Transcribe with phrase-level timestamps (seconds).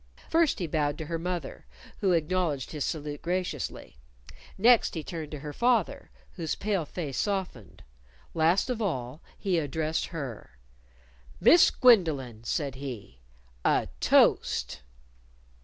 [0.31, 1.67] First he bowed to her mother,
[1.99, 3.97] who acknowledged his salute graciously;
[4.57, 7.83] next he turned to her father, whose pale face softened;
[8.33, 10.57] last of all, he addressed her:
[11.39, 13.19] "Miss Gwendolyn," said he,
[13.63, 14.81] "a toast!"